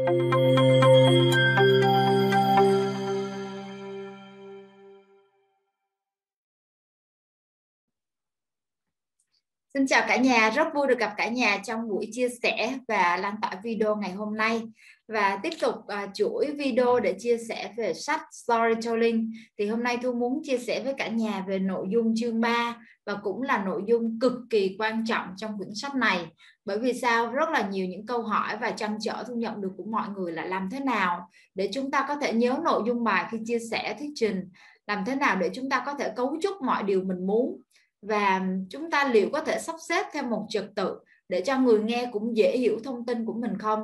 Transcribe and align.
Xin 0.00 0.08
chào 9.86 10.04
cả 10.08 10.16
nhà, 10.16 10.50
rất 10.50 10.74
vui 10.74 10.86
được 10.86 10.98
gặp 10.98 11.14
cả 11.16 11.28
nhà 11.28 11.58
trong 11.64 11.88
buổi 11.88 12.08
chia 12.12 12.28
sẻ 12.42 12.78
và 12.88 13.16
lan 13.16 13.34
tỏa 13.42 13.60
video 13.62 13.96
ngày 13.96 14.12
hôm 14.12 14.36
nay 14.36 14.62
và 15.10 15.38
tiếp 15.42 15.52
tục 15.60 15.74
uh, 15.74 16.10
chuỗi 16.14 16.50
video 16.58 17.00
để 17.00 17.14
chia 17.18 17.38
sẻ 17.38 17.72
về 17.76 17.94
sách 17.94 18.20
storytelling. 18.32 19.32
Thì 19.58 19.66
hôm 19.66 19.82
nay 19.82 19.98
Thu 20.02 20.12
muốn 20.12 20.40
chia 20.44 20.58
sẻ 20.58 20.82
với 20.84 20.94
cả 20.98 21.08
nhà 21.08 21.44
về 21.48 21.58
nội 21.58 21.86
dung 21.90 22.14
chương 22.16 22.40
3 22.40 22.76
và 23.06 23.14
cũng 23.14 23.42
là 23.42 23.64
nội 23.64 23.82
dung 23.86 24.18
cực 24.20 24.32
kỳ 24.50 24.76
quan 24.78 25.04
trọng 25.06 25.26
trong 25.36 25.58
quyển 25.58 25.74
sách 25.74 25.94
này. 25.94 26.26
Bởi 26.64 26.78
vì 26.78 26.92
sao? 26.92 27.32
Rất 27.32 27.48
là 27.50 27.68
nhiều 27.70 27.86
những 27.86 28.06
câu 28.06 28.22
hỏi 28.22 28.56
và 28.60 28.70
trăn 28.70 28.98
trở 29.00 29.24
Thu 29.28 29.34
nhận 29.34 29.60
được 29.60 29.70
của 29.76 29.84
mọi 29.84 30.08
người 30.16 30.32
là 30.32 30.44
làm 30.44 30.68
thế 30.72 30.80
nào 30.80 31.28
để 31.54 31.68
chúng 31.72 31.90
ta 31.90 32.04
có 32.08 32.16
thể 32.16 32.32
nhớ 32.32 32.60
nội 32.64 32.82
dung 32.86 33.04
bài 33.04 33.26
khi 33.30 33.38
chia 33.46 33.58
sẻ 33.70 33.96
thuyết 33.98 34.10
trình? 34.14 34.50
Làm 34.86 35.04
thế 35.06 35.14
nào 35.14 35.36
để 35.36 35.50
chúng 35.54 35.70
ta 35.70 35.82
có 35.86 35.94
thể 35.94 36.12
cấu 36.16 36.36
trúc 36.42 36.62
mọi 36.62 36.82
điều 36.82 37.04
mình 37.04 37.26
muốn? 37.26 37.60
Và 38.02 38.42
chúng 38.70 38.90
ta 38.90 39.08
liệu 39.08 39.30
có 39.32 39.40
thể 39.40 39.58
sắp 39.58 39.76
xếp 39.88 40.06
theo 40.12 40.22
một 40.22 40.46
trật 40.48 40.64
tự 40.76 40.98
để 41.28 41.42
cho 41.46 41.58
người 41.58 41.82
nghe 41.82 42.08
cũng 42.12 42.36
dễ 42.36 42.58
hiểu 42.58 42.78
thông 42.84 43.06
tin 43.06 43.24
của 43.26 43.34
mình 43.34 43.58
không? 43.58 43.82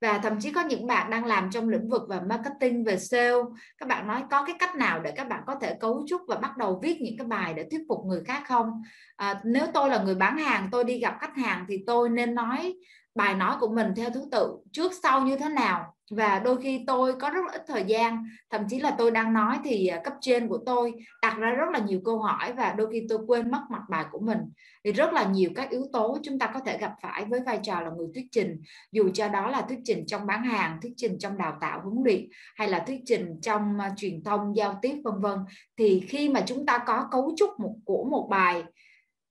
Và 0.00 0.18
thậm 0.18 0.40
chí 0.40 0.52
có 0.52 0.60
những 0.60 0.86
bạn 0.86 1.10
đang 1.10 1.24
làm 1.24 1.50
trong 1.50 1.68
lĩnh 1.68 1.88
vực 1.88 2.02
về 2.08 2.20
marketing 2.20 2.84
về 2.84 2.98
sale. 2.98 3.36
Các 3.78 3.88
bạn 3.88 4.06
nói 4.06 4.22
có 4.30 4.44
cái 4.44 4.56
cách 4.58 4.76
nào 4.76 5.00
để 5.00 5.10
các 5.16 5.28
bạn 5.28 5.42
có 5.46 5.54
thể 5.54 5.74
cấu 5.80 6.04
trúc 6.06 6.22
và 6.28 6.36
bắt 6.36 6.56
đầu 6.56 6.80
viết 6.82 7.00
những 7.00 7.18
cái 7.18 7.26
bài 7.26 7.54
để 7.54 7.66
thuyết 7.70 7.80
phục 7.88 7.98
người 8.06 8.24
khác 8.24 8.42
không? 8.48 8.82
À, 9.16 9.40
nếu 9.44 9.66
tôi 9.74 9.90
là 9.90 10.02
người 10.02 10.14
bán 10.14 10.38
hàng 10.38 10.68
tôi 10.72 10.84
đi 10.84 10.98
gặp 10.98 11.16
khách 11.20 11.36
hàng 11.36 11.64
thì 11.68 11.84
tôi 11.86 12.08
nên 12.08 12.34
nói 12.34 12.74
bài 13.14 13.34
nói 13.34 13.56
của 13.60 13.68
mình 13.68 13.92
theo 13.96 14.10
thứ 14.10 14.24
tự 14.32 14.56
trước 14.72 14.92
sau 15.02 15.20
như 15.20 15.36
thế 15.36 15.48
nào? 15.48 15.97
Và 16.10 16.38
đôi 16.38 16.62
khi 16.62 16.84
tôi 16.86 17.14
có 17.20 17.30
rất 17.30 17.40
là 17.46 17.52
ít 17.52 17.62
thời 17.66 17.84
gian, 17.84 18.24
thậm 18.50 18.62
chí 18.68 18.80
là 18.80 18.94
tôi 18.98 19.10
đang 19.10 19.32
nói 19.32 19.58
thì 19.64 19.86
à, 19.86 20.00
cấp 20.04 20.12
trên 20.20 20.48
của 20.48 20.58
tôi 20.66 20.92
đặt 21.22 21.36
ra 21.38 21.50
rất 21.50 21.66
là 21.72 21.78
nhiều 21.78 22.00
câu 22.04 22.18
hỏi 22.18 22.52
và 22.52 22.72
đôi 22.72 22.88
khi 22.92 23.06
tôi 23.08 23.18
quên 23.26 23.50
mất 23.50 23.60
mặt 23.70 23.82
bài 23.88 24.04
của 24.10 24.20
mình. 24.20 24.38
Thì 24.84 24.92
rất 24.92 25.12
là 25.12 25.24
nhiều 25.24 25.50
các 25.56 25.70
yếu 25.70 25.82
tố 25.92 26.18
chúng 26.22 26.38
ta 26.38 26.50
có 26.54 26.60
thể 26.60 26.78
gặp 26.78 26.92
phải 27.02 27.24
với 27.24 27.40
vai 27.40 27.60
trò 27.62 27.80
là 27.80 27.90
người 27.90 28.06
thuyết 28.14 28.26
trình. 28.32 28.62
Dù 28.92 29.08
cho 29.14 29.28
đó 29.28 29.50
là 29.50 29.62
thuyết 29.62 29.78
trình 29.84 30.06
trong 30.06 30.26
bán 30.26 30.42
hàng, 30.44 30.78
thuyết 30.82 30.92
trình 30.96 31.18
trong 31.18 31.38
đào 31.38 31.58
tạo 31.60 31.80
huấn 31.80 32.04
luyện, 32.04 32.28
hay 32.56 32.68
là 32.68 32.78
thuyết 32.78 33.00
trình 33.06 33.40
trong 33.42 33.78
à, 33.80 33.92
truyền 33.96 34.24
thông, 34.24 34.56
giao 34.56 34.78
tiếp, 34.82 35.00
vân 35.04 35.20
vân, 35.20 35.38
thì 35.76 36.00
khi 36.08 36.28
mà 36.28 36.40
chúng 36.46 36.66
ta 36.66 36.78
có 36.86 37.08
cấu 37.10 37.32
trúc 37.36 37.50
một, 37.60 37.74
của 37.84 38.04
một 38.04 38.28
bài 38.30 38.64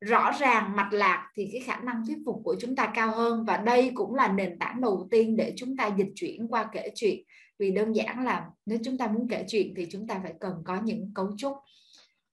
rõ 0.01 0.31
ràng 0.39 0.75
mạch 0.75 0.93
lạc 0.93 1.31
thì 1.35 1.49
cái 1.51 1.61
khả 1.61 1.75
năng 1.75 2.05
thuyết 2.05 2.17
phục 2.25 2.41
của 2.43 2.55
chúng 2.59 2.75
ta 2.75 2.91
cao 2.95 3.11
hơn 3.11 3.45
và 3.45 3.57
đây 3.57 3.91
cũng 3.95 4.15
là 4.15 4.27
nền 4.27 4.59
tảng 4.59 4.81
đầu 4.81 5.07
tiên 5.11 5.37
để 5.37 5.53
chúng 5.55 5.77
ta 5.77 5.87
dịch 5.97 6.11
chuyển 6.15 6.47
qua 6.47 6.69
kể 6.71 6.89
chuyện. 6.95 7.19
Vì 7.59 7.71
đơn 7.71 7.95
giản 7.95 8.25
là 8.25 8.45
nếu 8.65 8.79
chúng 8.83 8.97
ta 8.97 9.07
muốn 9.07 9.27
kể 9.29 9.45
chuyện 9.47 9.73
thì 9.77 9.87
chúng 9.91 10.07
ta 10.07 10.19
phải 10.23 10.33
cần 10.39 10.53
có 10.65 10.81
những 10.83 11.11
cấu 11.15 11.29
trúc. 11.37 11.53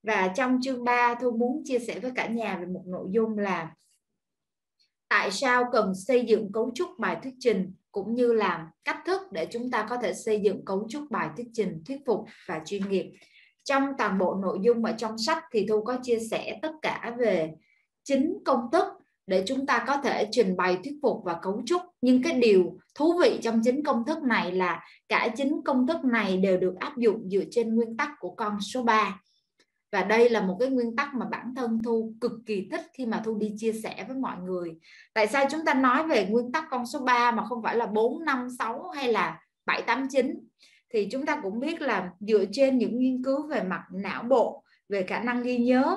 Và 0.03 0.33
trong 0.37 0.59
chương 0.63 0.85
3 0.85 1.15
tôi 1.21 1.33
muốn 1.33 1.63
chia 1.65 1.79
sẻ 1.79 1.99
với 1.99 2.11
cả 2.15 2.27
nhà 2.27 2.59
về 2.61 2.67
một 2.67 2.83
nội 2.87 3.07
dung 3.11 3.39
là 3.39 3.75
tại 5.09 5.31
sao 5.31 5.65
cần 5.73 5.95
xây 5.95 6.25
dựng 6.25 6.53
cấu 6.53 6.73
trúc 6.75 6.89
bài 6.99 7.17
thuyết 7.23 7.35
trình 7.41 7.73
cũng 7.93 8.15
như 8.15 8.33
là 8.33 8.71
cách 8.85 8.99
thức 9.07 9.21
để 9.33 9.47
chúng 9.51 9.71
ta 9.71 9.87
có 9.91 9.97
thể 9.97 10.15
xây 10.15 10.41
dựng 10.41 10.65
cấu 10.65 10.87
trúc 10.89 11.11
bài 11.11 11.29
thuyết 11.37 11.47
trình 11.53 11.83
thuyết 11.87 11.99
phục 12.07 12.25
và 12.47 12.61
chuyên 12.67 12.89
nghiệp 12.89 13.13
trong 13.65 13.93
toàn 13.99 14.19
bộ 14.19 14.35
nội 14.35 14.59
dung 14.63 14.85
ở 14.85 14.93
trong 14.93 15.19
sách 15.19 15.45
thì 15.53 15.67
thu 15.69 15.83
có 15.85 15.99
chia 16.03 16.19
sẻ 16.31 16.59
tất 16.63 16.73
cả 16.83 17.15
về 17.19 17.53
chính 18.05 18.39
công 18.45 18.69
thức 18.73 18.85
để 19.27 19.45
chúng 19.47 19.67
ta 19.67 19.85
có 19.87 19.97
thể 19.97 20.29
trình 20.31 20.57
bày 20.57 20.79
thuyết 20.85 20.95
phục 21.03 21.23
và 21.25 21.39
cấu 21.43 21.63
trúc. 21.67 21.83
Nhưng 22.01 22.23
cái 22.23 22.33
điều 22.33 22.79
thú 22.95 23.19
vị 23.23 23.41
trong 23.43 23.61
chính 23.65 23.85
công 23.85 24.05
thức 24.05 24.23
này 24.23 24.53
là 24.53 24.85
cả 25.09 25.29
chính 25.37 25.63
công 25.65 25.87
thức 25.87 26.05
này 26.05 26.37
đều 26.37 26.57
được 26.57 26.75
áp 26.81 26.97
dụng 26.97 27.29
dựa 27.31 27.45
trên 27.51 27.75
nguyên 27.75 27.97
tắc 27.97 28.11
của 28.21 28.31
con 28.31 28.61
số 28.61 28.83
3 28.83 29.21
và 29.93 30.03
đây 30.03 30.31
là 30.31 30.41
một 30.41 30.57
cái 30.61 30.69
nguyên 30.69 30.97
tắc 30.97 31.15
mà 31.15 31.27
bản 31.27 31.55
thân 31.57 31.79
thu 31.85 32.13
cực 32.21 32.33
kỳ 32.47 32.69
thích 32.71 32.81
khi 32.93 33.07
mà 33.07 33.23
thu 33.25 33.35
đi 33.39 33.55
chia 33.57 33.73
sẻ 33.73 34.05
với 34.09 34.17
mọi 34.17 34.37
người. 34.45 34.75
Tại 35.15 35.27
sao 35.27 35.45
chúng 35.51 35.65
ta 35.65 35.75
nói 35.75 36.09
về 36.09 36.27
nguyên 36.27 36.53
tắc 36.53 36.65
con 36.71 36.87
số 36.87 36.99
3 36.99 37.31
mà 37.31 37.45
không 37.49 37.63
phải 37.63 37.77
là 37.77 37.87
4 37.87 38.25
5 38.25 38.49
6 38.59 38.89
hay 38.89 39.13
là 39.13 39.41
7 39.67 39.83
8 39.83 40.09
9 40.11 40.49
thì 40.95 41.09
chúng 41.11 41.27
ta 41.27 41.41
cũng 41.43 41.61
biết 41.61 41.81
là 41.81 42.11
dựa 42.21 42.45
trên 42.53 42.79
những 42.79 42.99
nghiên 42.99 43.25
cứu 43.25 43.47
về 43.47 43.63
mặt 43.63 43.83
não 43.93 44.23
bộ 44.23 44.65
về 44.89 45.03
khả 45.03 45.21
năng 45.21 45.43
ghi 45.43 45.59
nhớ 45.59 45.97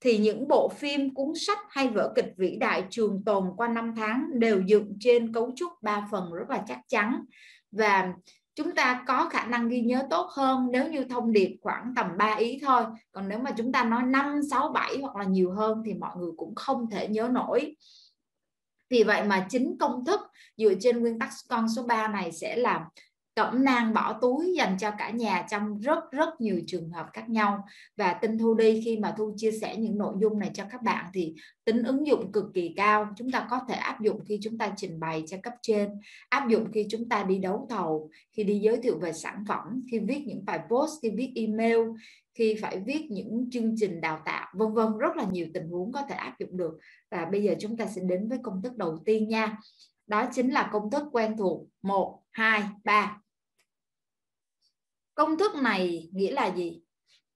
thì 0.00 0.18
những 0.18 0.48
bộ 0.48 0.68
phim 0.68 1.14
cuốn 1.14 1.32
sách 1.46 1.58
hay 1.68 1.88
vở 1.88 2.12
kịch 2.16 2.34
vĩ 2.36 2.56
đại 2.56 2.84
trường 2.90 3.24
tồn 3.24 3.44
qua 3.56 3.68
năm 3.68 3.94
tháng 3.96 4.30
đều 4.34 4.60
dựng 4.60 4.96
trên 5.00 5.32
cấu 5.32 5.52
trúc 5.56 5.72
ba 5.82 6.08
phần 6.10 6.32
rất 6.32 6.50
là 6.50 6.64
chắc 6.68 6.78
chắn. 6.88 7.24
Và 7.72 8.14
chúng 8.54 8.74
ta 8.74 9.04
có 9.06 9.28
khả 9.28 9.44
năng 9.46 9.68
ghi 9.68 9.80
nhớ 9.80 10.06
tốt 10.10 10.28
hơn 10.30 10.68
nếu 10.70 10.90
như 10.90 11.04
thông 11.04 11.32
điệp 11.32 11.56
khoảng 11.62 11.92
tầm 11.96 12.06
3 12.18 12.34
ý 12.34 12.58
thôi. 12.62 12.84
Còn 13.12 13.28
nếu 13.28 13.38
mà 13.38 13.50
chúng 13.56 13.72
ta 13.72 13.84
nói 13.84 14.02
5, 14.02 14.40
6, 14.50 14.68
7 14.68 14.96
hoặc 15.00 15.16
là 15.16 15.24
nhiều 15.24 15.52
hơn 15.52 15.82
thì 15.86 15.94
mọi 15.94 16.16
người 16.16 16.30
cũng 16.36 16.54
không 16.54 16.90
thể 16.90 17.08
nhớ 17.08 17.28
nổi. 17.32 17.76
Vì 18.90 19.02
vậy 19.02 19.24
mà 19.24 19.46
chính 19.50 19.76
công 19.80 20.04
thức 20.04 20.20
dựa 20.56 20.74
trên 20.80 21.00
nguyên 21.00 21.18
tắc 21.18 21.28
con 21.48 21.68
số 21.68 21.82
3 21.82 22.08
này 22.08 22.32
sẽ 22.32 22.56
làm 22.56 22.82
cẩm 23.36 23.64
nang 23.64 23.94
bỏ 23.94 24.18
túi 24.22 24.54
dành 24.56 24.76
cho 24.78 24.90
cả 24.98 25.10
nhà 25.10 25.46
trong 25.50 25.80
rất 25.80 26.10
rất 26.10 26.40
nhiều 26.40 26.60
trường 26.66 26.90
hợp 26.90 27.06
khác 27.12 27.28
nhau. 27.28 27.64
Và 27.96 28.12
tinh 28.12 28.38
thu 28.38 28.54
đi 28.54 28.82
khi 28.84 28.98
mà 28.98 29.14
thu 29.18 29.34
chia 29.36 29.52
sẻ 29.52 29.76
những 29.76 29.98
nội 29.98 30.14
dung 30.20 30.38
này 30.38 30.50
cho 30.54 30.64
các 30.70 30.82
bạn 30.82 31.10
thì 31.14 31.34
tính 31.64 31.82
ứng 31.82 32.06
dụng 32.06 32.32
cực 32.32 32.44
kỳ 32.54 32.74
cao. 32.76 33.08
Chúng 33.16 33.30
ta 33.30 33.46
có 33.50 33.60
thể 33.68 33.74
áp 33.74 34.00
dụng 34.00 34.20
khi 34.24 34.38
chúng 34.42 34.58
ta 34.58 34.72
trình 34.76 35.00
bày 35.00 35.24
cho 35.26 35.36
cấp 35.42 35.52
trên, 35.62 35.90
áp 36.28 36.48
dụng 36.48 36.66
khi 36.72 36.86
chúng 36.90 37.08
ta 37.08 37.22
đi 37.22 37.38
đấu 37.38 37.66
thầu, 37.70 38.10
khi 38.32 38.44
đi 38.44 38.58
giới 38.58 38.76
thiệu 38.76 38.98
về 38.98 39.12
sản 39.12 39.44
phẩm, 39.48 39.82
khi 39.90 39.98
viết 39.98 40.24
những 40.26 40.44
bài 40.44 40.60
post, 40.70 40.92
khi 41.02 41.10
viết 41.10 41.32
email, 41.34 41.78
khi 42.34 42.54
phải 42.62 42.80
viết 42.86 43.06
những 43.10 43.50
chương 43.50 43.74
trình 43.76 44.00
đào 44.00 44.20
tạo, 44.24 44.46
vân 44.54 44.74
vân. 44.74 44.98
Rất 44.98 45.16
là 45.16 45.24
nhiều 45.32 45.46
tình 45.54 45.68
huống 45.68 45.92
có 45.92 46.02
thể 46.08 46.14
áp 46.14 46.38
dụng 46.38 46.56
được. 46.56 46.78
Và 47.10 47.24
bây 47.24 47.42
giờ 47.42 47.54
chúng 47.60 47.76
ta 47.76 47.86
sẽ 47.86 48.02
đến 48.04 48.28
với 48.28 48.38
công 48.42 48.62
thức 48.62 48.76
đầu 48.76 48.98
tiên 49.04 49.28
nha. 49.28 49.58
Đó 50.06 50.26
chính 50.32 50.50
là 50.50 50.68
công 50.72 50.90
thức 50.90 51.02
quen 51.12 51.36
thuộc. 51.36 51.66
1 51.82 52.20
2 52.30 52.62
3 52.84 53.20
công 55.14 55.38
thức 55.38 55.54
này 55.54 56.08
nghĩa 56.12 56.30
là 56.30 56.46
gì? 56.46 56.80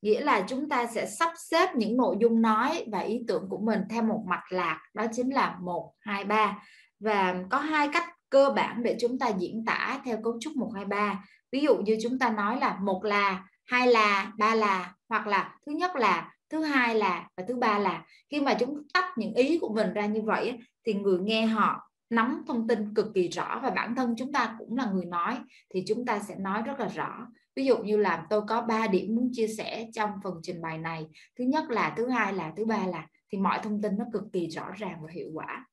Nghĩa 0.02 0.20
là 0.20 0.44
chúng 0.48 0.68
ta 0.68 0.86
sẽ 0.86 1.06
sắp 1.06 1.32
xếp 1.50 1.74
những 1.74 1.96
nội 1.96 2.16
dung 2.20 2.42
nói 2.42 2.84
và 2.92 2.98
ý 2.98 3.24
tưởng 3.28 3.46
của 3.48 3.58
mình 3.58 3.80
theo 3.90 4.02
một 4.02 4.24
mạch 4.26 4.52
lạc, 4.52 4.80
đó 4.94 5.04
chính 5.12 5.34
là 5.34 5.56
một, 5.60 5.92
hai, 6.00 6.24
ba. 6.24 6.62
Và 7.00 7.44
có 7.50 7.58
hai 7.58 7.88
cách 7.92 8.04
cơ 8.30 8.50
bản 8.56 8.82
để 8.82 8.96
chúng 9.00 9.18
ta 9.18 9.28
diễn 9.38 9.64
tả 9.64 10.00
theo 10.04 10.18
cấu 10.24 10.38
trúc 10.40 10.56
một, 10.56 10.70
hai, 10.74 10.84
ba. 10.84 11.24
Ví 11.52 11.60
dụ 11.60 11.76
như 11.76 11.98
chúng 12.02 12.18
ta 12.18 12.30
nói 12.30 12.60
là 12.60 12.78
một 12.82 13.04
là, 13.04 13.44
hai 13.66 13.86
là, 13.86 14.32
ba 14.38 14.54
là, 14.54 14.94
hoặc 15.08 15.26
là 15.26 15.56
thứ 15.66 15.72
nhất 15.72 15.96
là, 15.96 16.32
thứ 16.50 16.62
hai 16.62 16.94
là 16.94 17.28
và 17.36 17.44
thứ 17.48 17.56
ba 17.56 17.78
là. 17.78 18.04
Khi 18.30 18.40
mà 18.40 18.54
chúng 18.54 18.82
tách 18.94 19.18
những 19.18 19.34
ý 19.34 19.58
của 19.58 19.74
mình 19.74 19.92
ra 19.92 20.06
như 20.06 20.22
vậy 20.22 20.58
thì 20.86 20.94
người 20.94 21.18
nghe 21.18 21.46
họ 21.46 21.90
nắm 22.10 22.42
thông 22.46 22.68
tin 22.68 22.94
cực 22.94 23.06
kỳ 23.14 23.28
rõ 23.28 23.60
và 23.62 23.70
bản 23.70 23.94
thân 23.94 24.14
chúng 24.18 24.32
ta 24.32 24.54
cũng 24.58 24.76
là 24.76 24.84
người 24.92 25.04
nói, 25.04 25.38
thì 25.74 25.84
chúng 25.88 26.04
ta 26.04 26.18
sẽ 26.18 26.34
nói 26.34 26.62
rất 26.62 26.80
là 26.80 26.88
rõ 26.88 27.26
ví 27.58 27.64
dụ 27.64 27.78
như 27.78 27.96
là 27.96 28.26
tôi 28.30 28.42
có 28.48 28.62
3 28.62 28.86
điểm 28.86 29.14
muốn 29.16 29.30
chia 29.32 29.48
sẻ 29.48 29.88
trong 29.94 30.10
phần 30.24 30.34
trình 30.42 30.62
bày 30.62 30.78
này. 30.78 31.06
Thứ 31.38 31.44
nhất 31.44 31.70
là 31.70 31.94
thứ 31.96 32.08
hai 32.08 32.32
là 32.32 32.52
thứ 32.56 32.64
ba 32.64 32.86
là 32.86 33.06
thì 33.32 33.38
mọi 33.38 33.60
thông 33.62 33.82
tin 33.82 33.98
nó 33.98 34.04
cực 34.12 34.22
kỳ 34.32 34.46
rõ 34.46 34.70
ràng 34.76 34.98
và 35.02 35.08
hiệu 35.12 35.30
quả. 35.34 35.66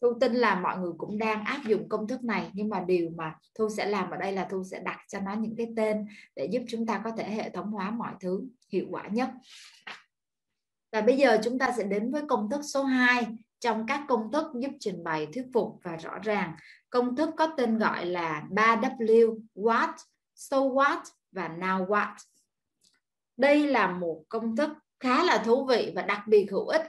Thu 0.00 0.08
tin 0.20 0.32
là 0.32 0.60
mọi 0.60 0.78
người 0.78 0.92
cũng 0.98 1.18
đang 1.18 1.44
áp 1.44 1.60
dụng 1.66 1.88
công 1.88 2.08
thức 2.08 2.24
này 2.24 2.50
nhưng 2.52 2.68
mà 2.68 2.80
điều 2.80 3.10
mà 3.16 3.34
thu 3.58 3.68
sẽ 3.76 3.86
làm 3.86 4.10
ở 4.10 4.16
đây 4.16 4.32
là 4.32 4.46
thu 4.50 4.64
sẽ 4.64 4.80
đặt 4.80 4.98
cho 5.08 5.20
nó 5.20 5.34
những 5.34 5.56
cái 5.56 5.66
tên 5.76 6.06
để 6.36 6.48
giúp 6.50 6.62
chúng 6.68 6.86
ta 6.86 7.00
có 7.04 7.10
thể 7.10 7.30
hệ 7.30 7.50
thống 7.50 7.70
hóa 7.70 7.90
mọi 7.90 8.12
thứ 8.20 8.44
hiệu 8.72 8.86
quả 8.90 9.08
nhất. 9.08 9.30
Và 10.92 11.00
bây 11.00 11.16
giờ 11.16 11.38
chúng 11.44 11.58
ta 11.58 11.72
sẽ 11.76 11.84
đến 11.84 12.10
với 12.10 12.22
công 12.28 12.50
thức 12.50 12.60
số 12.64 12.84
2 12.84 13.26
trong 13.60 13.86
các 13.86 14.04
công 14.08 14.32
thức 14.32 14.46
giúp 14.54 14.70
trình 14.80 15.04
bày 15.04 15.26
thuyết 15.34 15.46
phục 15.54 15.80
và 15.82 15.96
rõ 15.96 16.18
ràng. 16.22 16.52
Công 16.90 17.16
thức 17.16 17.30
có 17.36 17.54
tên 17.56 17.78
gọi 17.78 18.06
là 18.06 18.44
3W, 18.50 19.38
what, 19.54 19.92
so 20.34 20.56
what 20.56 21.00
và 21.32 21.48
now 21.48 21.86
what. 21.86 22.14
Đây 23.36 23.66
là 23.66 23.90
một 23.90 24.24
công 24.28 24.56
thức 24.56 24.70
khá 25.00 25.24
là 25.24 25.38
thú 25.38 25.66
vị 25.66 25.92
và 25.94 26.02
đặc 26.02 26.22
biệt 26.26 26.46
hữu 26.50 26.66
ích 26.66 26.82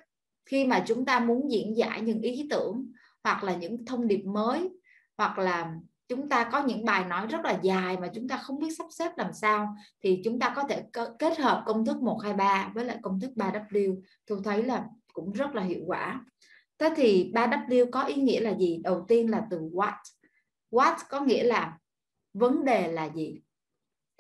khi 0.46 0.66
mà 0.66 0.84
chúng 0.88 1.06
ta 1.06 1.20
muốn 1.20 1.52
diễn 1.52 1.78
giải 1.78 2.02
những 2.02 2.22
ý 2.22 2.48
tưởng 2.50 2.92
hoặc 3.24 3.44
là 3.44 3.56
những 3.56 3.86
thông 3.86 4.08
điệp 4.08 4.24
mới, 4.26 4.70
hoặc 5.18 5.38
là 5.38 5.74
chúng 6.08 6.30
ta 6.30 6.50
có 6.52 6.64
những 6.64 6.86
bài 6.86 7.06
nói 7.06 7.28
rất 7.28 7.42
là 7.44 7.60
dài 7.64 7.98
mà 7.98 8.08
chúng 8.16 8.28
ta 8.28 8.38
không 8.38 8.60
biết 8.60 8.70
sắp 8.78 8.86
xếp 8.90 9.12
làm 9.18 9.34
sao, 9.34 9.76
thì 10.04 10.22
chúng 10.24 10.40
ta 10.40 10.54
có 10.56 10.64
thể 10.64 10.84
kết 11.20 11.40
hợp 11.40 11.64
công 11.66 11.86
thức 11.86 11.98
123 11.98 12.72
với 12.74 12.86
lại 12.86 12.98
công 13.02 13.20
thức 13.20 13.32
3W 13.36 14.02
tôi 14.26 14.40
thấy 14.44 14.64
là 14.64 14.86
cũng 15.14 15.32
rất 15.32 15.56
là 15.56 15.64
hiệu 15.64 15.84
quả. 15.86 16.26
Thế 16.80 16.94
thì 16.96 17.32
3W 17.34 17.92
có 17.92 18.04
ý 18.04 18.16
nghĩa 18.16 18.40
là 18.40 18.56
gì? 18.58 18.80
Đầu 18.84 19.06
tiên 19.08 19.32
là 19.32 19.48
từ 19.50 19.60
what. 19.60 19.94
What 20.72 20.96
có 21.10 21.20
nghĩa 21.20 21.44
là 21.44 21.78
vấn 22.34 22.66
đề 22.66 22.92
là 22.92 23.10
gì? 23.16 23.42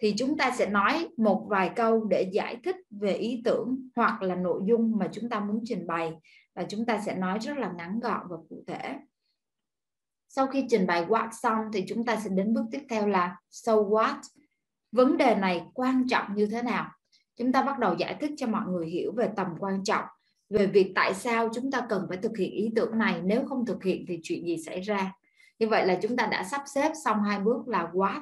Thì 0.01 0.13
chúng 0.17 0.37
ta 0.37 0.51
sẽ 0.51 0.69
nói 0.69 1.07
một 1.17 1.45
vài 1.49 1.71
câu 1.75 2.05
để 2.05 2.29
giải 2.33 2.57
thích 2.63 2.75
về 2.89 3.13
ý 3.13 3.41
tưởng 3.45 3.89
hoặc 3.95 4.21
là 4.21 4.35
nội 4.35 4.61
dung 4.65 4.97
mà 4.97 5.09
chúng 5.11 5.29
ta 5.29 5.39
muốn 5.39 5.61
trình 5.65 5.87
bày. 5.87 6.13
Và 6.55 6.63
chúng 6.69 6.85
ta 6.85 7.01
sẽ 7.05 7.15
nói 7.15 7.39
rất 7.39 7.57
là 7.57 7.71
ngắn 7.77 7.99
gọn 7.99 8.21
và 8.29 8.37
cụ 8.49 8.63
thể. 8.67 8.95
sau 10.27 10.47
khi 10.47 10.65
trình 10.69 10.87
bày 10.87 11.05
what 11.05 11.29
xong 11.31 11.57
thì 11.73 11.85
chúng 11.87 12.05
ta 12.05 12.15
sẽ 12.15 12.29
đến 12.29 12.53
bước 12.53 12.63
tiếp 12.71 12.81
theo 12.89 13.07
là, 13.07 13.37
so 13.49 13.75
what? 13.75 14.15
Vấn 14.91 15.17
đề 15.17 15.35
này 15.35 15.63
quan 15.73 16.07
trọng 16.07 16.35
như 16.35 16.45
thế 16.45 16.61
nào? 16.61 16.91
Chúng 17.37 17.51
ta 17.51 17.61
bắt 17.61 17.79
đầu 17.79 17.95
giải 17.97 18.17
thích 18.19 18.31
cho 18.37 18.47
mọi 18.47 18.67
người 18.67 18.87
hiểu 18.87 19.11
về 19.17 19.29
tầm 19.35 19.47
quan 19.59 19.83
trọng, 19.83 20.05
về 20.49 20.67
việc 20.67 20.91
tại 20.95 21.13
sao 21.13 21.49
chúng 21.53 21.71
ta 21.71 21.85
cần 21.89 22.05
phải 22.09 22.17
thực 22.17 22.37
hiện 22.37 22.51
ý 22.51 22.69
tưởng 22.75 22.97
này. 22.97 23.21
Nếu 23.23 23.45
không 23.45 23.65
thực 23.65 23.83
hiện 23.83 24.05
thì 24.07 24.19
chuyện 24.23 24.45
gì 24.45 24.57
xảy 24.65 24.81
ra? 24.81 25.13
Như 25.59 25.67
vậy 25.67 25.85
là 25.85 25.99
chúng 26.01 26.17
ta 26.17 26.25
đã 26.25 26.43
sắp 26.43 26.61
xếp 26.65 26.91
xong 27.05 27.23
hai 27.23 27.39
bước 27.39 27.67
là 27.67 27.89
what 27.93 28.21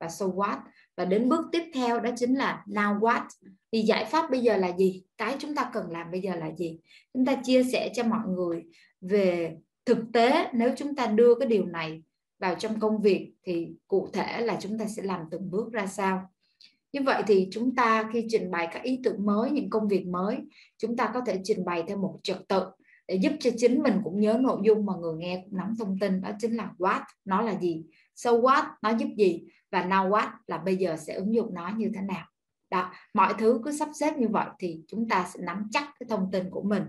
và 0.00 0.08
so 0.08 0.26
what 0.26 0.58
và 0.96 1.04
đến 1.04 1.28
bước 1.28 1.46
tiếp 1.52 1.62
theo 1.74 2.00
đó 2.00 2.10
chính 2.16 2.34
là 2.34 2.64
now 2.66 3.00
what? 3.00 3.22
Thì 3.72 3.82
giải 3.82 4.04
pháp 4.04 4.30
bây 4.30 4.40
giờ 4.40 4.56
là 4.56 4.76
gì? 4.78 5.02
Cái 5.18 5.36
chúng 5.38 5.54
ta 5.54 5.70
cần 5.72 5.90
làm 5.90 6.10
bây 6.10 6.20
giờ 6.20 6.34
là 6.34 6.50
gì? 6.58 6.78
Chúng 7.14 7.24
ta 7.24 7.40
chia 7.44 7.64
sẻ 7.64 7.90
cho 7.94 8.02
mọi 8.02 8.28
người 8.28 8.64
về 9.00 9.56
thực 9.84 9.98
tế. 10.12 10.50
Nếu 10.52 10.70
chúng 10.76 10.96
ta 10.96 11.06
đưa 11.06 11.34
cái 11.34 11.48
điều 11.48 11.64
này 11.64 12.02
vào 12.38 12.54
trong 12.54 12.80
công 12.80 13.02
việc 13.02 13.32
thì 13.44 13.68
cụ 13.88 14.08
thể 14.12 14.40
là 14.40 14.56
chúng 14.60 14.78
ta 14.78 14.86
sẽ 14.86 15.02
làm 15.02 15.20
từng 15.30 15.50
bước 15.50 15.72
ra 15.72 15.86
sao? 15.86 16.30
Như 16.92 17.02
vậy 17.02 17.22
thì 17.26 17.48
chúng 17.52 17.74
ta 17.74 18.10
khi 18.12 18.26
trình 18.28 18.50
bày 18.50 18.68
các 18.72 18.82
ý 18.82 19.00
tưởng 19.04 19.26
mới, 19.26 19.50
những 19.50 19.70
công 19.70 19.88
việc 19.88 20.06
mới, 20.06 20.36
chúng 20.78 20.96
ta 20.96 21.10
có 21.14 21.20
thể 21.26 21.40
trình 21.44 21.64
bày 21.64 21.82
theo 21.88 21.96
một 21.98 22.18
trật 22.22 22.48
tự 22.48 22.62
để 23.08 23.14
giúp 23.14 23.32
cho 23.40 23.50
chính 23.56 23.82
mình 23.82 24.00
cũng 24.04 24.20
nhớ 24.20 24.38
nội 24.40 24.58
dung 24.64 24.86
mà 24.86 24.92
người 25.00 25.14
nghe 25.16 25.42
cũng 25.44 25.58
nắm 25.58 25.74
thông 25.78 25.98
tin. 26.00 26.20
Đó 26.20 26.30
chính 26.38 26.56
là 26.56 26.70
what. 26.78 27.00
Nó 27.24 27.42
là 27.42 27.60
gì? 27.60 27.84
So 28.14 28.30
what? 28.30 28.64
Nó 28.82 28.90
giúp 28.90 29.08
gì? 29.16 29.42
Và 29.70 29.84
now 29.84 30.10
what? 30.10 30.28
Là 30.46 30.58
bây 30.58 30.76
giờ 30.76 30.96
sẽ 30.96 31.14
ứng 31.14 31.34
dụng 31.34 31.54
nó 31.54 31.70
như 31.76 31.90
thế 31.94 32.00
nào? 32.00 32.26
Đó, 32.70 32.92
mọi 33.14 33.34
thứ 33.38 33.60
cứ 33.64 33.72
sắp 33.72 33.88
xếp 33.94 34.16
như 34.16 34.28
vậy 34.28 34.46
thì 34.58 34.80
chúng 34.88 35.08
ta 35.08 35.28
sẽ 35.34 35.40
nắm 35.42 35.68
chắc 35.70 35.84
cái 36.00 36.06
thông 36.08 36.28
tin 36.32 36.50
của 36.50 36.62
mình. 36.62 36.82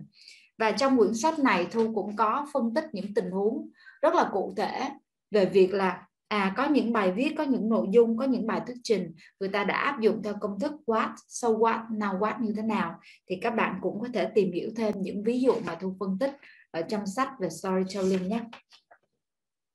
Và 0.57 0.71
trong 0.71 0.97
quyển 0.97 1.13
sách 1.13 1.39
này, 1.39 1.67
thu 1.71 1.91
cũng 1.95 2.15
có 2.15 2.47
phân 2.53 2.73
tích 2.73 2.85
những 2.91 3.13
tình 3.13 3.31
huống 3.31 3.69
rất 4.01 4.15
là 4.15 4.29
cụ 4.33 4.53
thể 4.57 4.89
về 5.31 5.45
việc 5.45 5.73
là 5.73 6.07
à 6.27 6.53
có 6.57 6.67
những 6.67 6.93
bài 6.93 7.11
viết, 7.11 7.33
có 7.37 7.43
những 7.43 7.69
nội 7.69 7.87
dung, 7.91 8.17
có 8.17 8.25
những 8.25 8.47
bài 8.47 8.61
thuyết 8.67 8.77
trình, 8.83 9.15
người 9.39 9.49
ta 9.49 9.63
đã 9.63 9.77
áp 9.77 10.01
dụng 10.01 10.23
theo 10.23 10.33
công 10.41 10.59
thức 10.59 10.71
what, 10.85 11.13
so 11.27 11.49
what, 11.49 11.87
now 11.87 12.19
what 12.19 12.41
như 12.41 12.53
thế 12.55 12.61
nào? 12.61 12.99
Thì 13.29 13.39
các 13.41 13.49
bạn 13.49 13.79
cũng 13.81 14.01
có 14.01 14.07
thể 14.13 14.25
tìm 14.35 14.51
hiểu 14.51 14.69
thêm 14.75 14.93
những 14.97 15.23
ví 15.23 15.41
dụ 15.41 15.53
mà 15.65 15.75
thu 15.75 15.95
phân 15.99 16.17
tích 16.19 16.31
ở 16.71 16.81
trong 16.81 17.07
sách 17.07 17.29
về 17.39 17.49
storytelling 17.49 18.27
nhé. 18.27 18.41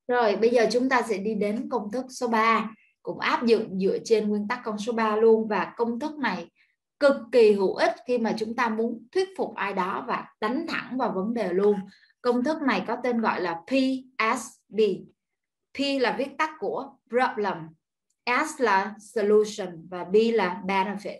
Rồi, 0.07 0.35
bây 0.35 0.49
giờ 0.49 0.67
chúng 0.71 0.89
ta 0.89 1.01
sẽ 1.01 1.17
đi 1.17 1.33
đến 1.33 1.69
công 1.69 1.91
thức 1.91 2.05
số 2.09 2.27
3 2.27 2.71
cũng 3.03 3.19
áp 3.19 3.45
dụng 3.45 3.79
dựa 3.79 3.97
trên 4.03 4.29
nguyên 4.29 4.47
tắc 4.47 4.59
con 4.63 4.77
số 4.77 4.93
3 4.93 5.15
luôn. 5.15 5.47
Và 5.47 5.73
công 5.77 5.99
thức 5.99 6.17
này 6.17 6.51
cực 6.99 7.15
kỳ 7.31 7.51
hữu 7.51 7.75
ích 7.75 7.95
khi 8.07 8.17
mà 8.17 8.35
chúng 8.37 8.55
ta 8.55 8.69
muốn 8.69 9.07
thuyết 9.11 9.29
phục 9.37 9.55
ai 9.55 9.73
đó 9.73 10.05
và 10.07 10.25
đánh 10.41 10.65
thẳng 10.67 10.97
vào 10.97 11.11
vấn 11.15 11.33
đề 11.33 11.53
luôn. 11.53 11.75
Công 12.21 12.43
thức 12.43 12.61
này 12.61 12.83
có 12.87 12.97
tên 13.03 13.21
gọi 13.21 13.41
là 13.41 13.61
PSB 13.67 14.79
P 15.73 16.01
là 16.01 16.15
viết 16.17 16.37
tắt 16.37 16.49
của 16.59 16.89
problem, 17.09 17.55
S 18.25 18.61
là 18.61 18.95
solution 18.99 19.87
và 19.89 20.03
B 20.03 20.15
là 20.33 20.61
benefit. 20.65 21.19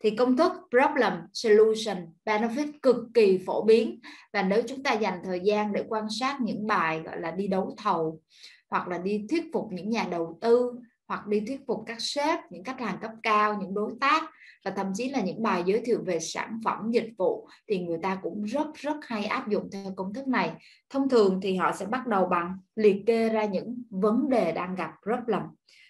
Thì 0.00 0.10
công 0.10 0.36
thức 0.36 0.52
problem, 0.70 1.12
solution, 1.32 1.96
benefit 2.24 2.72
cực 2.82 2.96
kỳ 3.14 3.38
phổ 3.46 3.62
biến. 3.62 4.00
Và 4.32 4.42
nếu 4.42 4.62
chúng 4.68 4.82
ta 4.82 4.92
dành 4.92 5.20
thời 5.24 5.40
gian 5.40 5.72
để 5.72 5.84
quan 5.88 6.06
sát 6.20 6.40
những 6.40 6.66
bài 6.66 7.00
gọi 7.00 7.20
là 7.20 7.30
đi 7.30 7.46
đấu 7.46 7.74
thầu 7.78 8.20
hoặc 8.70 8.88
là 8.88 8.98
đi 8.98 9.26
thuyết 9.30 9.44
phục 9.52 9.68
những 9.72 9.90
nhà 9.90 10.06
đầu 10.10 10.38
tư 10.40 10.72
hoặc 11.08 11.26
đi 11.26 11.40
thuyết 11.40 11.60
phục 11.66 11.82
các 11.86 11.96
sếp, 12.00 12.38
những 12.50 12.64
khách 12.64 12.80
hàng 12.80 12.98
cấp 13.00 13.10
cao, 13.22 13.58
những 13.60 13.74
đối 13.74 13.92
tác 14.00 14.30
và 14.64 14.70
thậm 14.70 14.86
chí 14.94 15.08
là 15.08 15.20
những 15.20 15.42
bài 15.42 15.62
giới 15.66 15.80
thiệu 15.84 16.02
về 16.06 16.20
sản 16.20 16.60
phẩm, 16.64 16.90
dịch 16.90 17.10
vụ 17.18 17.48
thì 17.68 17.78
người 17.78 17.98
ta 18.02 18.18
cũng 18.22 18.44
rất 18.44 18.66
rất 18.74 18.96
hay 19.02 19.24
áp 19.24 19.48
dụng 19.48 19.68
theo 19.72 19.92
công 19.96 20.14
thức 20.14 20.28
này. 20.28 20.52
Thông 20.90 21.08
thường 21.08 21.40
thì 21.42 21.56
họ 21.56 21.72
sẽ 21.72 21.86
bắt 21.86 22.06
đầu 22.06 22.26
bằng 22.26 22.56
liệt 22.76 22.96
kê 23.06 23.28
ra 23.28 23.44
những 23.44 23.82
vấn 23.90 24.28
đề 24.28 24.52
đang 24.52 24.74
gặp 24.74 24.90
problem. 25.02 25.42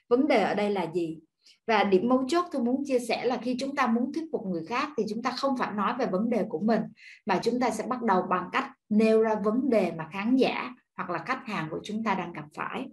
Vấn 0.08 0.26
đề 0.26 0.42
ở 0.42 0.54
đây 0.54 0.70
là 0.70 0.86
gì? 0.94 1.18
Và 1.66 1.84
điểm 1.84 2.08
mấu 2.08 2.24
chốt 2.28 2.44
tôi 2.52 2.62
muốn 2.62 2.82
chia 2.86 2.98
sẻ 2.98 3.24
là 3.24 3.36
khi 3.42 3.56
chúng 3.60 3.76
ta 3.76 3.86
muốn 3.86 4.12
thuyết 4.12 4.24
phục 4.32 4.46
người 4.46 4.64
khác 4.64 4.88
thì 4.96 5.04
chúng 5.08 5.22
ta 5.22 5.30
không 5.30 5.56
phải 5.56 5.72
nói 5.72 5.94
về 5.98 6.06
vấn 6.06 6.30
đề 6.30 6.44
của 6.48 6.60
mình, 6.60 6.80
mà 7.26 7.40
chúng 7.42 7.60
ta 7.60 7.70
sẽ 7.70 7.84
bắt 7.88 8.02
đầu 8.02 8.22
bằng 8.30 8.48
cách 8.52 8.70
nêu 8.88 9.22
ra 9.22 9.34
vấn 9.34 9.70
đề 9.70 9.92
mà 9.98 10.08
khán 10.12 10.36
giả 10.36 10.74
hoặc 10.96 11.10
là 11.10 11.18
khách 11.26 11.46
hàng 11.46 11.68
của 11.70 11.80
chúng 11.84 12.04
ta 12.04 12.14
đang 12.14 12.32
gặp 12.32 12.44
phải 12.56 12.86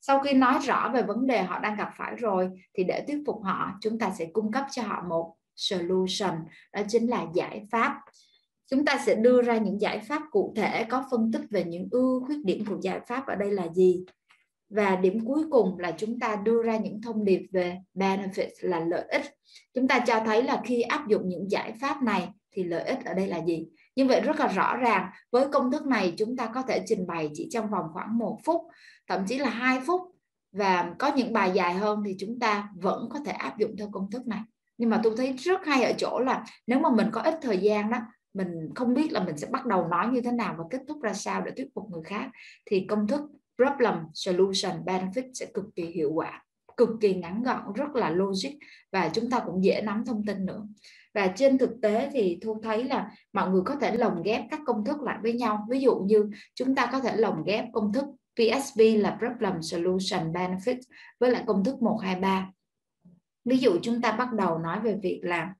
sau 0.00 0.20
khi 0.20 0.32
nói 0.32 0.58
rõ 0.58 0.90
về 0.94 1.02
vấn 1.02 1.26
đề 1.26 1.42
họ 1.42 1.58
đang 1.58 1.76
gặp 1.76 1.90
phải 1.96 2.16
rồi, 2.16 2.50
thì 2.74 2.84
để 2.84 3.04
thuyết 3.06 3.22
phục 3.26 3.42
họ, 3.42 3.72
chúng 3.80 3.98
ta 3.98 4.10
sẽ 4.18 4.24
cung 4.32 4.52
cấp 4.52 4.66
cho 4.70 4.82
họ 4.82 5.02
một 5.08 5.34
solution, 5.56 6.34
đó 6.72 6.82
chính 6.88 7.06
là 7.06 7.26
giải 7.34 7.66
pháp. 7.70 8.00
Chúng 8.70 8.84
ta 8.84 8.98
sẽ 9.06 9.14
đưa 9.14 9.42
ra 9.42 9.56
những 9.58 9.80
giải 9.80 9.98
pháp 9.98 10.22
cụ 10.30 10.52
thể 10.56 10.84
có 10.84 11.04
phân 11.10 11.32
tích 11.32 11.42
về 11.50 11.64
những 11.64 11.88
ưu 11.90 12.24
khuyết 12.26 12.44
điểm 12.44 12.64
của 12.66 12.76
giải 12.82 13.00
pháp 13.06 13.26
ở 13.26 13.34
đây 13.34 13.50
là 13.50 13.68
gì. 13.74 14.04
Và 14.68 14.96
điểm 14.96 15.26
cuối 15.26 15.44
cùng 15.50 15.78
là 15.78 15.92
chúng 15.96 16.18
ta 16.18 16.36
đưa 16.36 16.62
ra 16.62 16.76
những 16.76 17.02
thông 17.02 17.24
điệp 17.24 17.46
về 17.52 17.78
benefit 17.94 18.50
là 18.60 18.80
lợi 18.80 19.04
ích. 19.08 19.22
Chúng 19.74 19.88
ta 19.88 20.04
cho 20.06 20.20
thấy 20.24 20.42
là 20.42 20.62
khi 20.64 20.80
áp 20.82 21.08
dụng 21.08 21.28
những 21.28 21.50
giải 21.50 21.72
pháp 21.80 22.02
này 22.02 22.28
thì 22.52 22.64
lợi 22.64 22.82
ích 22.82 23.04
ở 23.04 23.14
đây 23.14 23.26
là 23.26 23.44
gì? 23.44 23.66
Như 23.96 24.06
vậy 24.06 24.20
rất 24.20 24.40
là 24.40 24.46
rõ 24.46 24.76
ràng, 24.76 25.10
với 25.30 25.48
công 25.52 25.70
thức 25.70 25.86
này 25.86 26.14
chúng 26.18 26.36
ta 26.36 26.46
có 26.54 26.62
thể 26.62 26.82
trình 26.86 27.06
bày 27.06 27.30
chỉ 27.34 27.48
trong 27.50 27.70
vòng 27.70 27.86
khoảng 27.92 28.18
một 28.18 28.38
phút, 28.44 28.60
thậm 29.08 29.24
chí 29.26 29.38
là 29.38 29.50
hai 29.50 29.80
phút. 29.86 30.00
Và 30.52 30.94
có 30.98 31.12
những 31.16 31.32
bài 31.32 31.50
dài 31.54 31.74
hơn 31.74 32.02
thì 32.06 32.16
chúng 32.18 32.38
ta 32.38 32.68
vẫn 32.76 33.08
có 33.10 33.18
thể 33.24 33.32
áp 33.32 33.58
dụng 33.58 33.76
theo 33.78 33.88
công 33.92 34.10
thức 34.10 34.26
này. 34.26 34.40
Nhưng 34.78 34.90
mà 34.90 35.00
tôi 35.02 35.14
thấy 35.16 35.32
rất 35.32 35.66
hay 35.66 35.82
ở 35.82 35.92
chỗ 35.98 36.18
là 36.18 36.44
nếu 36.66 36.78
mà 36.78 36.90
mình 36.90 37.08
có 37.12 37.20
ít 37.20 37.34
thời 37.42 37.58
gian 37.58 37.90
đó, 37.90 37.98
mình 38.34 38.48
không 38.74 38.94
biết 38.94 39.12
là 39.12 39.24
mình 39.24 39.36
sẽ 39.36 39.46
bắt 39.50 39.66
đầu 39.66 39.88
nói 39.88 40.08
như 40.08 40.20
thế 40.20 40.32
nào 40.32 40.54
và 40.58 40.64
kết 40.70 40.80
thúc 40.88 41.02
ra 41.02 41.12
sao 41.12 41.42
để 41.42 41.52
thuyết 41.56 41.68
phục 41.74 41.90
người 41.90 42.02
khác, 42.04 42.30
thì 42.66 42.86
công 42.88 43.06
thức 43.06 43.20
problem 43.56 43.94
solution 44.14 44.84
benefit 44.84 45.30
sẽ 45.34 45.46
cực 45.54 45.64
kỳ 45.74 45.82
hiệu 45.82 46.12
quả, 46.12 46.44
cực 46.76 46.88
kỳ 47.00 47.14
ngắn 47.14 47.42
gọn, 47.42 47.72
rất 47.74 47.94
là 47.94 48.10
logic 48.10 48.50
và 48.92 49.10
chúng 49.12 49.30
ta 49.30 49.40
cũng 49.46 49.64
dễ 49.64 49.80
nắm 49.80 50.04
thông 50.04 50.26
tin 50.26 50.46
nữa 50.46 50.66
và 51.14 51.32
trên 51.36 51.58
thực 51.58 51.70
tế 51.82 52.10
thì 52.12 52.38
thu 52.42 52.60
thấy 52.62 52.84
là 52.84 53.10
mọi 53.32 53.50
người 53.50 53.62
có 53.64 53.74
thể 53.74 53.96
lồng 53.96 54.22
ghép 54.22 54.44
các 54.50 54.60
công 54.66 54.84
thức 54.84 55.02
lại 55.02 55.18
với 55.22 55.32
nhau. 55.32 55.66
Ví 55.70 55.80
dụ 55.80 55.96
như 55.96 56.30
chúng 56.54 56.74
ta 56.74 56.88
có 56.92 57.00
thể 57.00 57.16
lồng 57.16 57.44
ghép 57.44 57.64
công 57.72 57.92
thức 57.92 58.04
PSB 58.36 58.80
là 58.96 59.16
Problem 59.18 59.62
Solution 59.62 60.32
Benefit 60.32 60.78
với 61.20 61.30
lại 61.30 61.44
công 61.46 61.64
thức 61.64 61.82
123 61.82 62.50
ví 63.44 63.58
dụ 63.58 63.78
chúng 63.82 64.00
ta 64.00 64.12
bắt 64.12 64.32
đầu 64.32 64.58
nói 64.58 64.80
về 64.80 64.98
việc 65.02 65.20
là 65.22 65.54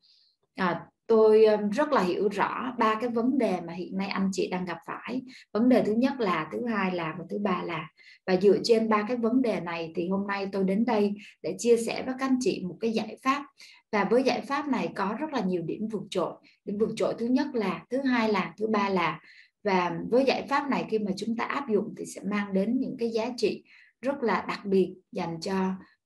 à, 0.55 0.87
tôi 1.11 1.47
rất 1.73 1.93
là 1.93 2.03
hiểu 2.03 2.29
rõ 2.29 2.75
ba 2.79 2.95
cái 3.01 3.11
vấn 3.11 3.39
đề 3.39 3.61
mà 3.67 3.73
hiện 3.73 3.97
nay 3.97 4.09
anh 4.09 4.31
chị 4.33 4.49
đang 4.51 4.65
gặp 4.65 4.79
phải. 4.87 5.23
Vấn 5.53 5.69
đề 5.69 5.83
thứ 5.83 5.93
nhất 5.93 6.21
là, 6.21 6.49
thứ 6.53 6.67
hai 6.67 6.95
là 6.95 7.15
và 7.19 7.25
thứ 7.31 7.39
ba 7.39 7.63
là. 7.63 7.89
Và 8.27 8.37
dựa 8.37 8.59
trên 8.65 8.89
ba 8.89 9.05
cái 9.09 9.17
vấn 9.17 9.43
đề 9.43 9.61
này 9.61 9.93
thì 9.97 10.09
hôm 10.09 10.27
nay 10.27 10.49
tôi 10.53 10.65
đến 10.65 10.85
đây 10.85 11.15
để 11.43 11.55
chia 11.59 11.77
sẻ 11.77 12.03
với 12.07 12.15
các 12.19 12.27
anh 12.27 12.37
chị 12.41 12.65
một 12.69 12.77
cái 12.81 12.93
giải 12.93 13.17
pháp. 13.23 13.45
Và 13.93 14.05
với 14.05 14.23
giải 14.23 14.41
pháp 14.41 14.69
này 14.69 14.93
có 14.95 15.17
rất 15.21 15.33
là 15.33 15.41
nhiều 15.41 15.63
điểm 15.63 15.89
vượt 15.89 16.03
trội. 16.11 16.33
Điểm 16.65 16.79
vượt 16.79 16.93
trội 16.97 17.15
thứ 17.19 17.27
nhất 17.27 17.47
là, 17.53 17.85
thứ 17.91 18.03
hai 18.03 18.33
là, 18.33 18.55
thứ 18.59 18.67
ba 18.67 18.89
là. 18.89 19.21
Và 19.65 19.99
với 20.11 20.25
giải 20.25 20.47
pháp 20.49 20.69
này 20.69 20.87
khi 20.91 20.99
mà 20.99 21.13
chúng 21.17 21.37
ta 21.37 21.45
áp 21.45 21.69
dụng 21.69 21.95
thì 21.99 22.07
sẽ 22.07 22.21
mang 22.25 22.53
đến 22.53 22.77
những 22.81 22.97
cái 22.99 23.11
giá 23.11 23.31
trị 23.37 23.65
rất 24.03 24.23
là 24.23 24.45
đặc 24.49 24.61
biệt 24.65 24.95
dành 25.13 25.41
cho 25.41 25.55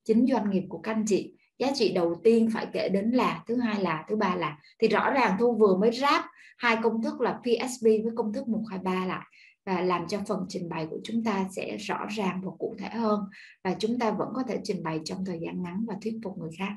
chính 0.04 0.26
doanh 0.26 0.50
nghiệp 0.50 0.64
của 0.68 0.78
các 0.78 0.92
anh 0.92 1.04
chị 1.06 1.34
giá 1.66 1.72
trị 1.74 1.92
đầu 1.92 2.20
tiên 2.24 2.50
phải 2.54 2.66
kể 2.72 2.88
đến 2.88 3.10
là, 3.10 3.44
thứ 3.46 3.56
hai 3.56 3.82
là, 3.82 4.04
thứ 4.08 4.16
ba 4.16 4.34
là. 4.36 4.58
Thì 4.78 4.88
rõ 4.88 5.10
ràng 5.10 5.36
thu 5.40 5.54
vừa 5.54 5.76
mới 5.76 5.92
ráp 5.92 6.24
hai 6.58 6.76
công 6.82 7.02
thức 7.02 7.20
là 7.20 7.32
PSB 7.42 7.84
với 7.84 8.12
công 8.16 8.32
thức 8.32 8.48
123 8.48 9.06
lại. 9.06 9.26
Và 9.66 9.80
làm 9.80 10.08
cho 10.08 10.18
phần 10.28 10.46
trình 10.48 10.68
bày 10.68 10.86
của 10.90 10.98
chúng 11.04 11.24
ta 11.24 11.46
sẽ 11.50 11.76
rõ 11.76 12.06
ràng 12.16 12.40
và 12.44 12.50
cụ 12.58 12.74
thể 12.78 12.88
hơn. 12.88 13.20
Và 13.64 13.74
chúng 13.78 13.98
ta 13.98 14.10
vẫn 14.10 14.28
có 14.34 14.42
thể 14.42 14.60
trình 14.64 14.82
bày 14.82 15.00
trong 15.04 15.24
thời 15.24 15.40
gian 15.40 15.62
ngắn 15.62 15.84
và 15.88 15.94
thuyết 16.02 16.14
phục 16.24 16.38
người 16.38 16.50
khác. 16.58 16.72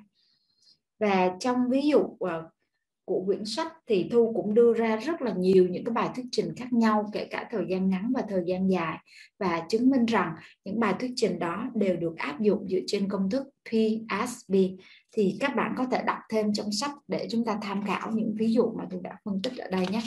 Và 1.00 1.32
trong 1.40 1.70
ví 1.70 1.82
dụ 1.82 2.18
ờ, 2.20 2.50
của 3.08 3.24
quyển 3.26 3.46
sách 3.46 3.74
thì 3.88 4.10
thu 4.12 4.34
cũng 4.36 4.54
đưa 4.54 4.74
ra 4.74 4.96
rất 4.96 5.22
là 5.22 5.34
nhiều 5.34 5.68
những 5.70 5.84
cái 5.84 5.94
bài 5.94 6.10
thuyết 6.16 6.26
trình 6.32 6.54
khác 6.56 6.74
nhau, 6.74 7.10
kể 7.14 7.26
cả 7.26 7.48
thời 7.52 7.66
gian 7.68 7.90
ngắn 7.90 8.12
và 8.16 8.22
thời 8.30 8.44
gian 8.46 8.70
dài. 8.70 8.98
Và 9.40 9.66
chứng 9.70 9.90
minh 9.90 10.06
rằng 10.06 10.36
những 10.66 10.80
bài 10.80 10.94
thuyết 11.00 11.12
trình 11.16 11.40
đó 11.40 11.70
đều 11.76 11.96
được 11.96 12.18
áp 12.18 12.42
dụng 12.42 12.68
dựa 12.70 12.80
trên 12.88 13.10
công 13.10 13.30
thức 13.30 13.44
PSB 13.70 14.56
thì 15.12 15.38
các 15.40 15.56
bạn 15.56 15.74
có 15.78 15.86
thể 15.92 16.04
đọc 16.06 16.18
thêm 16.30 16.54
trong 16.54 16.72
sách 16.72 16.92
để 17.08 17.28
chúng 17.32 17.46
ta 17.46 17.60
tham 17.62 17.84
khảo 17.88 18.12
những 18.12 18.36
ví 18.38 18.54
dụ 18.54 18.72
mà 18.78 18.84
tôi 18.90 19.00
đã 19.04 19.18
phân 19.26 19.42
tích 19.42 19.58
ở 19.58 19.68
đây 19.72 19.86
nhé. 19.92 20.02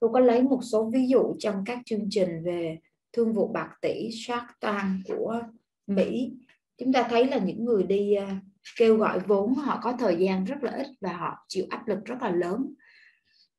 Tôi 0.00 0.10
có 0.12 0.20
lấy 0.20 0.42
một 0.42 0.60
số 0.62 0.90
ví 0.94 1.06
dụ 1.08 1.36
trong 1.38 1.62
các 1.66 1.78
chương 1.86 2.06
trình 2.10 2.42
về 2.44 2.78
thương 3.12 3.32
vụ 3.32 3.48
bạc 3.48 3.70
tỷ 3.80 4.10
Shark 4.12 4.44
Tank 4.60 5.06
của 5.08 5.40
Mỹ. 5.86 6.32
Chúng 6.78 6.92
ta 6.92 7.06
thấy 7.10 7.26
là 7.26 7.38
những 7.38 7.64
người 7.64 7.82
đi 7.82 8.14
à, 8.14 8.40
kêu 8.76 8.96
gọi 8.96 9.20
vốn 9.20 9.54
họ 9.54 9.80
có 9.82 9.92
thời 9.98 10.16
gian 10.16 10.44
rất 10.44 10.62
là 10.62 10.72
ít 10.72 10.86
và 11.00 11.12
họ 11.12 11.44
chịu 11.48 11.64
áp 11.70 11.88
lực 11.88 11.98
rất 12.04 12.22
là 12.22 12.30
lớn. 12.30 12.74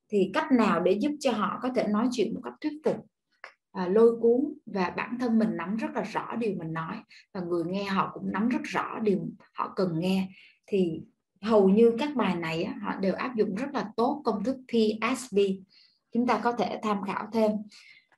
Thì 0.09 0.31
cách 0.33 0.51
nào 0.51 0.79
để 0.79 0.91
giúp 0.91 1.11
cho 1.19 1.31
họ 1.31 1.59
có 1.61 1.69
thể 1.75 1.87
nói 1.87 2.07
chuyện 2.11 2.33
một 2.33 2.41
cách 2.43 2.53
thuyết 2.61 2.73
phục 2.85 3.07
à, 3.71 3.87
lôi 3.87 4.19
cuốn 4.21 4.53
và 4.65 4.89
bản 4.89 5.17
thân 5.19 5.39
mình 5.39 5.49
nắm 5.57 5.77
rất 5.77 5.87
là 5.95 6.01
rõ 6.01 6.35
điều 6.35 6.55
mình 6.59 6.73
nói 6.73 6.95
và 7.33 7.41
người 7.41 7.63
nghe 7.65 7.83
họ 7.83 8.11
cũng 8.13 8.31
nắm 8.31 8.49
rất 8.49 8.61
rõ 8.63 8.99
điều 8.99 9.19
họ 9.53 9.73
cần 9.75 9.99
nghe 9.99 10.29
thì 10.67 11.01
hầu 11.41 11.69
như 11.69 11.95
các 11.99 12.15
bài 12.15 12.35
này 12.35 12.65
họ 12.65 12.95
đều 12.99 13.13
áp 13.13 13.35
dụng 13.35 13.55
rất 13.55 13.67
là 13.73 13.91
tốt 13.97 14.21
công 14.25 14.43
thức 14.43 14.57
PSB 14.67 15.37
chúng 16.13 16.27
ta 16.27 16.39
có 16.43 16.51
thể 16.51 16.79
tham 16.83 16.97
khảo 17.07 17.27
thêm 17.33 17.51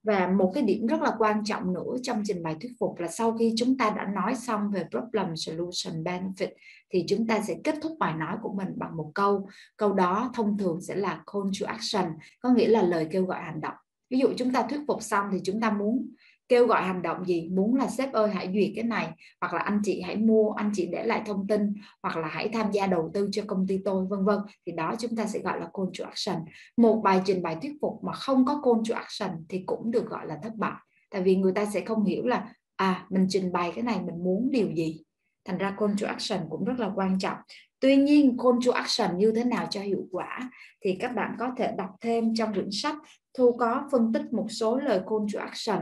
và 0.04 0.28
một 0.28 0.52
cái 0.54 0.64
điểm 0.64 0.88
rất 0.88 1.02
là 1.02 1.12
quan 1.18 1.44
trọng 1.46 1.74
nữa 1.74 1.96
trong 2.04 2.22
trình 2.26 2.44
bày 2.44 2.56
thuyết 2.62 2.72
phục 2.80 3.00
là 3.00 3.08
sau 3.08 3.38
khi 3.38 3.54
chúng 3.58 3.78
ta 3.78 3.90
đã 3.90 4.06
nói 4.06 4.36
xong 4.36 4.72
về 4.72 4.86
problem 4.92 5.36
solution 5.36 6.04
benefit 6.04 6.50
thì 6.90 7.06
chúng 7.08 7.28
ta 7.28 7.42
sẽ 7.42 7.56
kết 7.64 7.76
thúc 7.82 7.98
bài 8.00 8.14
nói 8.14 8.38
của 8.42 8.54
mình 8.54 8.68
bằng 8.76 8.98
một 8.98 9.12
câu. 9.16 9.48
Câu 9.78 9.94
đó 9.94 10.32
thông 10.34 10.58
thường 10.58 10.82
sẽ 10.82 10.96
là 10.96 11.24
call 11.34 11.50
to 11.60 11.68
action, 11.68 12.14
có 12.40 12.50
nghĩa 12.50 12.68
là 12.68 12.82
lời 12.82 13.08
kêu 13.12 13.26
gọi 13.26 13.42
hành 13.42 13.62
động. 13.62 13.76
Ví 14.10 14.20
dụ 14.20 14.28
chúng 14.38 14.54
ta 14.54 14.68
thuyết 14.70 14.80
phục 14.88 15.04
xong 15.04 15.26
thì 15.32 15.38
chúng 15.44 15.62
ta 15.62 15.72
muốn 15.72 16.08
kêu 16.50 16.68
gọi 16.68 16.84
hành 16.84 17.02
động 17.02 17.26
gì? 17.26 17.50
Muốn 17.52 17.76
là 17.76 17.88
sếp 17.88 18.14
ơi, 18.14 18.30
hãy 18.34 18.50
duyệt 18.54 18.72
cái 18.76 18.84
này. 18.84 19.10
Hoặc 19.42 19.54
là 19.54 19.60
anh 19.60 19.80
chị 19.84 20.02
hãy 20.02 20.16
mua, 20.16 20.52
anh 20.52 20.72
chị 20.74 20.90
để 20.92 21.04
lại 21.04 21.22
thông 21.26 21.48
tin. 21.48 21.74
Hoặc 22.04 22.18
là 22.18 22.28
hãy 22.28 22.50
tham 22.50 22.72
gia 22.72 22.88
đầu 22.88 23.12
tư 23.14 23.30
cho 23.32 23.44
công 23.48 23.68
ty 23.68 23.80
tôi, 23.86 24.06
vân 24.10 24.26
vân. 24.26 24.40
Thì 24.66 24.72
đó 24.72 24.96
chúng 25.00 25.16
ta 25.16 25.26
sẽ 25.26 25.40
gọi 25.40 25.60
là 25.60 25.70
call 25.74 25.90
to 26.00 26.06
action. 26.06 26.46
Một 26.78 27.02
bài 27.04 27.22
trình 27.26 27.42
bày 27.42 27.58
thuyết 27.62 27.74
phục 27.82 28.04
mà 28.04 28.14
không 28.14 28.46
có 28.46 28.62
call 28.64 28.82
to 28.90 28.96
action 28.96 29.46
thì 29.50 29.64
cũng 29.66 29.92
được 29.92 30.10
gọi 30.10 30.28
là 30.28 30.40
thất 30.44 30.56
bại. 30.56 30.76
Tại 31.10 31.22
vì 31.22 31.36
người 31.36 31.54
ta 31.54 31.66
sẽ 31.66 31.82
không 31.82 32.04
hiểu 32.04 32.26
là 32.26 32.54
à 32.76 33.06
mình 33.10 33.26
trình 33.30 33.52
bày 33.52 33.72
cái 33.76 33.84
này 33.84 34.02
mình 34.02 34.24
muốn 34.24 34.50
điều 34.52 34.72
gì. 34.72 35.02
Thành 35.46 35.58
ra 35.58 35.76
call 35.80 35.94
to 36.02 36.08
action 36.08 36.40
cũng 36.50 36.64
rất 36.64 36.80
là 36.80 36.92
quan 36.96 37.20
trọng. 37.20 37.38
Tuy 37.80 37.96
nhiên, 37.96 38.38
call 38.38 38.58
to 38.66 38.74
action 38.74 39.18
như 39.18 39.32
thế 39.36 39.44
nào 39.44 39.68
cho 39.70 39.82
hiệu 39.82 40.08
quả 40.12 40.50
thì 40.84 40.98
các 41.00 41.16
bạn 41.16 41.36
có 41.40 41.52
thể 41.58 41.72
đọc 41.78 41.90
thêm 42.02 42.36
trong 42.36 42.54
quyển 42.54 42.70
sách 42.72 42.96
thu 43.38 43.52
có 43.52 43.88
phân 43.92 44.14
tích 44.14 44.34
một 44.34 44.48
số 44.50 44.78
lời 44.78 45.00
call 45.10 45.26
to 45.34 45.40
action 45.40 45.80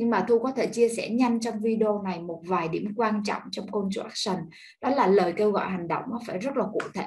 nhưng 0.00 0.10
mà 0.10 0.24
thu 0.28 0.38
có 0.38 0.52
thể 0.52 0.66
chia 0.66 0.88
sẻ 0.88 1.08
nhanh 1.08 1.40
trong 1.40 1.60
video 1.60 2.02
này 2.02 2.20
một 2.20 2.42
vài 2.46 2.68
điểm 2.68 2.92
quan 2.96 3.22
trọng 3.24 3.42
trong 3.50 3.66
call 3.72 3.84
to 3.96 4.02
action. 4.02 4.50
Đó 4.80 4.90
là 4.90 5.06
lời 5.06 5.32
kêu 5.36 5.50
gọi 5.50 5.70
hành 5.70 5.88
động 5.88 6.02
nó 6.10 6.20
phải 6.26 6.38
rất 6.38 6.56
là 6.56 6.64
cụ 6.72 6.80
thể. 6.94 7.06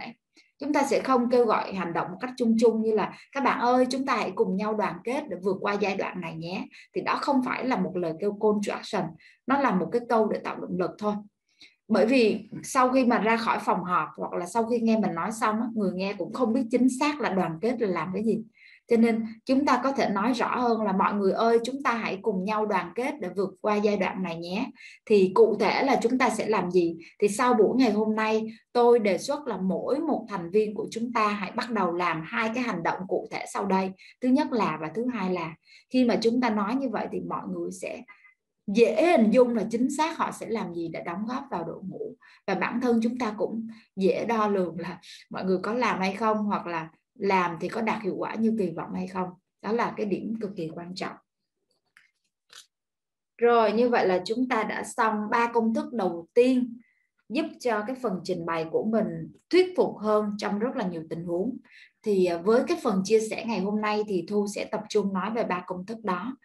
Chúng 0.59 0.73
ta 0.73 0.83
sẽ 0.83 1.01
không 1.01 1.29
kêu 1.29 1.45
gọi 1.45 1.73
hành 1.73 1.93
động 1.93 2.07
một 2.11 2.17
cách 2.21 2.29
chung 2.37 2.55
chung 2.59 2.81
như 2.81 2.91
là, 2.91 3.13
các 3.31 3.43
bạn 3.43 3.59
ơi, 3.59 3.85
chúng 3.89 4.05
ta 4.05 4.15
hãy 4.15 4.31
cùng 4.35 4.55
nhau 4.55 4.73
đoàn 4.73 4.95
kết 5.03 5.23
để 5.29 5.37
vượt 5.43 5.57
qua 5.61 5.73
giai 5.73 5.95
đoạn 5.95 6.21
này 6.21 6.35
nhé. 6.35 6.65
Thì 6.95 7.01
đó 7.01 7.17
không 7.21 7.41
phải 7.45 7.65
là 7.65 7.75
một 7.75 7.97
lời 7.97 8.13
kêu 8.19 8.37
call 8.41 8.57
to 8.67 8.75
action. 8.75 9.03
Nó 9.47 9.61
là 9.61 9.75
một 9.75 9.89
cái 9.91 10.01
câu 10.09 10.27
để 10.27 10.39
tạo 10.43 10.55
động 10.55 10.77
lực 10.77 10.91
thôi. 10.97 11.13
Bởi 11.87 12.05
vì 12.05 12.49
sau 12.63 12.89
khi 12.89 13.05
mà 13.05 13.17
ra 13.17 13.37
khỏi 13.37 13.59
phòng 13.59 13.83
họp 13.83 14.09
hoặc 14.17 14.33
là 14.33 14.45
sau 14.45 14.65
khi 14.65 14.79
nghe 14.79 14.97
mình 14.97 15.15
nói 15.15 15.31
xong 15.31 15.55
người 15.75 15.91
nghe 15.93 16.13
cũng 16.17 16.33
không 16.33 16.53
biết 16.53 16.63
chính 16.71 16.87
xác 16.99 17.21
là 17.21 17.29
đoàn 17.29 17.57
kết 17.61 17.81
là 17.81 17.87
làm 17.87 18.09
cái 18.13 18.23
gì 18.23 18.43
cho 18.87 18.97
nên 18.97 19.25
chúng 19.45 19.65
ta 19.65 19.81
có 19.83 19.91
thể 19.91 20.09
nói 20.09 20.33
rõ 20.33 20.55
hơn 20.55 20.81
là 20.81 20.91
mọi 20.91 21.13
người 21.13 21.31
ơi, 21.31 21.59
chúng 21.63 21.83
ta 21.83 21.93
hãy 21.93 22.19
cùng 22.21 22.45
nhau 22.45 22.65
đoàn 22.65 22.91
kết 22.95 23.13
để 23.19 23.29
vượt 23.35 23.49
qua 23.61 23.75
giai 23.75 23.97
đoạn 23.97 24.23
này 24.23 24.37
nhé. 24.37 24.65
Thì 25.05 25.31
cụ 25.33 25.57
thể 25.59 25.83
là 25.83 25.99
chúng 26.01 26.17
ta 26.17 26.29
sẽ 26.29 26.47
làm 26.47 26.71
gì? 26.71 26.97
Thì 27.19 27.27
sau 27.27 27.53
buổi 27.53 27.77
ngày 27.77 27.91
hôm 27.91 28.15
nay, 28.15 28.47
tôi 28.73 28.99
đề 28.99 29.17
xuất 29.17 29.47
là 29.47 29.57
mỗi 29.57 29.99
một 29.99 30.25
thành 30.29 30.51
viên 30.51 30.75
của 30.75 30.87
chúng 30.91 31.13
ta 31.13 31.27
hãy 31.27 31.51
bắt 31.51 31.71
đầu 31.71 31.93
làm 31.93 32.21
hai 32.25 32.51
cái 32.55 32.63
hành 32.63 32.83
động 32.83 32.99
cụ 33.07 33.27
thể 33.31 33.45
sau 33.53 33.65
đây. 33.65 33.91
Thứ 34.21 34.29
nhất 34.29 34.47
là 34.51 34.77
và 34.81 34.91
thứ 34.95 35.05
hai 35.13 35.33
là, 35.33 35.55
khi 35.89 36.05
mà 36.05 36.15
chúng 36.21 36.41
ta 36.41 36.49
nói 36.49 36.75
như 36.75 36.89
vậy 36.89 37.07
thì 37.11 37.19
mọi 37.19 37.43
người 37.47 37.71
sẽ 37.71 38.01
dễ 38.67 39.17
hình 39.17 39.31
dung 39.31 39.55
là 39.55 39.63
chính 39.71 39.89
xác 39.97 40.17
họ 40.17 40.31
sẽ 40.31 40.45
làm 40.49 40.73
gì 40.73 40.87
để 40.93 41.01
đóng 41.05 41.25
góp 41.27 41.43
vào 41.51 41.63
đội 41.63 41.79
ngũ. 41.87 42.15
Và 42.47 42.55
bản 42.55 42.81
thân 42.81 42.99
chúng 43.03 43.17
ta 43.17 43.33
cũng 43.37 43.67
dễ 43.95 44.25
đo 44.25 44.47
lường 44.47 44.79
là 44.79 44.99
mọi 45.29 45.43
người 45.43 45.57
có 45.63 45.73
làm 45.73 45.99
hay 45.99 46.13
không, 46.13 46.37
hoặc 46.37 46.67
là 46.67 46.89
làm 47.15 47.57
thì 47.61 47.69
có 47.69 47.81
đạt 47.81 48.03
hiệu 48.03 48.15
quả 48.17 48.35
như 48.35 48.55
kỳ 48.59 48.69
vọng 48.69 48.93
hay 48.93 49.07
không? 49.07 49.29
Đó 49.61 49.71
là 49.71 49.93
cái 49.97 50.05
điểm 50.05 50.35
cực 50.41 50.51
kỳ 50.55 50.69
quan 50.75 50.95
trọng. 50.95 51.15
Rồi, 53.37 53.71
như 53.71 53.89
vậy 53.89 54.07
là 54.07 54.21
chúng 54.25 54.47
ta 54.49 54.63
đã 54.63 54.83
xong 54.83 55.29
ba 55.31 55.51
công 55.53 55.73
thức 55.73 55.93
đầu 55.93 56.27
tiên 56.33 56.77
giúp 57.29 57.45
cho 57.59 57.83
cái 57.87 57.95
phần 58.01 58.19
trình 58.23 58.45
bày 58.45 58.65
của 58.71 58.83
mình 58.83 59.31
thuyết 59.49 59.73
phục 59.77 59.97
hơn 59.97 60.31
trong 60.37 60.59
rất 60.59 60.75
là 60.75 60.87
nhiều 60.87 61.03
tình 61.09 61.23
huống. 61.23 61.57
Thì 62.03 62.25
à, 62.25 62.37
với 62.37 62.63
cái 62.67 62.77
phần 62.83 63.01
chia 63.03 63.19
sẻ 63.19 63.45
ngày 63.47 63.59
hôm 63.59 63.81
nay 63.81 64.03
thì 64.07 64.25
thu 64.27 64.47
sẽ 64.55 64.65
tập 64.65 64.81
trung 64.89 65.13
nói 65.13 65.31
về 65.31 65.43
ba 65.43 65.63
công 65.67 65.85
thức 65.85 65.97
đó. 66.03 66.37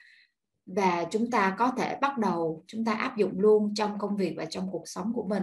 Và 0.67 1.05
chúng 1.11 1.31
ta 1.31 1.57
có 1.59 1.73
thể 1.77 1.99
bắt 2.01 2.19
đầu, 2.19 2.65
chúng 2.67 2.85
ta 2.85 2.93
áp 2.93 3.17
dụng 3.17 3.41
luôn 3.41 3.75
trong 3.75 3.99
công 3.99 4.17
việc 4.17 4.35
và 4.37 4.45
trong 4.45 4.69
cuộc 4.73 4.89
sống 4.89 5.13
của 5.15 5.25
mình. 5.25 5.43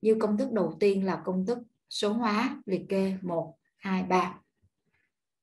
Như 0.00 0.16
công 0.20 0.38
thức 0.38 0.52
đầu 0.52 0.76
tiên 0.80 1.06
là 1.06 1.22
công 1.24 1.46
thức 1.46 1.58
số 1.90 2.12
hóa 2.12 2.56
liệt 2.66 2.82
kê 2.88 3.16
1 3.22 3.54
2 3.76 4.02
3 4.02 4.34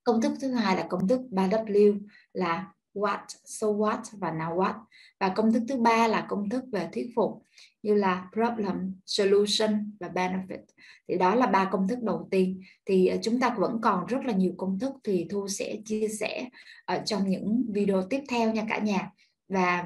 công 0.04 0.20
thức 0.20 0.32
thứ 0.40 0.50
hai 0.52 0.76
là 0.76 0.86
công 0.90 1.08
thức 1.08 1.20
3W 1.30 2.00
là 2.32 2.72
what, 2.94 3.18
so 3.44 3.66
what 3.66 4.02
và 4.12 4.30
now 4.30 4.56
what. 4.56 4.74
Và 5.20 5.28
công 5.28 5.52
thức 5.52 5.62
thứ 5.68 5.76
ba 5.76 6.08
là 6.08 6.26
công 6.28 6.48
thức 6.48 6.64
về 6.72 6.88
thuyết 6.92 7.10
phục 7.16 7.42
như 7.82 7.94
là 7.94 8.28
problem, 8.32 8.94
solution 9.06 9.92
và 10.00 10.08
benefit. 10.08 10.62
Thì 11.08 11.18
đó 11.18 11.34
là 11.34 11.46
ba 11.46 11.68
công 11.72 11.88
thức 11.88 11.98
đầu 12.02 12.28
tiên. 12.30 12.62
Thì 12.86 13.06
ờ, 13.06 13.16
chúng 13.22 13.40
ta 13.40 13.54
vẫn 13.58 13.78
còn 13.82 14.06
rất 14.06 14.24
là 14.24 14.32
nhiều 14.32 14.52
công 14.56 14.78
thức 14.78 14.92
thì 15.04 15.26
thu 15.30 15.48
sẽ 15.48 15.76
chia 15.84 16.08
sẻ 16.08 16.48
ở 16.84 17.02
trong 17.04 17.30
những 17.30 17.64
video 17.68 18.02
tiếp 18.02 18.20
theo 18.28 18.52
nha 18.52 18.64
cả 18.68 18.78
nhà. 18.78 19.10
Và 19.48 19.84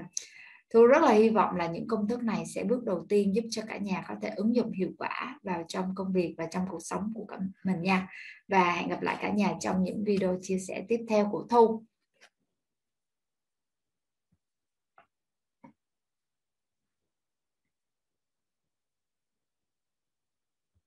Thu 0.74 0.86
rất 0.86 1.02
là 1.02 1.12
hy 1.12 1.28
vọng 1.28 1.56
là 1.56 1.66
những 1.66 1.86
công 1.88 2.08
thức 2.08 2.22
này 2.22 2.44
sẽ 2.46 2.64
bước 2.64 2.84
đầu 2.84 3.06
tiên 3.08 3.34
giúp 3.34 3.44
cho 3.50 3.62
cả 3.68 3.78
nhà 3.78 4.04
có 4.08 4.14
thể 4.22 4.28
ứng 4.36 4.54
dụng 4.56 4.72
hiệu 4.72 4.90
quả 4.98 5.38
vào 5.42 5.64
trong 5.68 5.94
công 5.94 6.12
việc 6.12 6.34
và 6.38 6.46
trong 6.46 6.62
cuộc 6.70 6.82
sống 6.82 7.12
của 7.14 7.26
mình 7.64 7.82
nha. 7.82 8.08
Và 8.48 8.72
hẹn 8.72 8.88
gặp 8.88 9.02
lại 9.02 9.16
cả 9.20 9.30
nhà 9.30 9.54
trong 9.60 9.82
những 9.82 10.04
video 10.04 10.38
chia 10.42 10.58
sẻ 10.58 10.84
tiếp 10.88 11.04
theo 11.08 11.28
của 11.32 11.46
Thu. 11.50 11.82